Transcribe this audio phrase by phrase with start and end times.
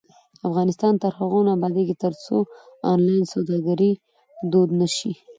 [0.47, 2.37] افغانستان تر هغو نه ابادیږي، ترڅو
[2.93, 3.91] آنلاین سوداګري
[4.51, 5.11] دود نشي.